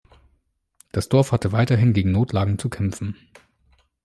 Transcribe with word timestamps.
Das 0.91 1.09
Dorf 1.09 1.31
hatte 1.31 1.51
weiterhin 1.51 1.93
gegen 1.93 2.11
Notlagen 2.11 2.57
zu 2.57 2.69
kämpfen. 2.71 3.15